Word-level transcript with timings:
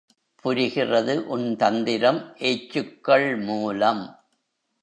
புரிகிறது 0.35 1.27
உன் 1.27 1.55
தந்திரம் 1.55 2.35
ஏச்சுக்கள் 2.39 3.43
மூலம். 3.43 4.03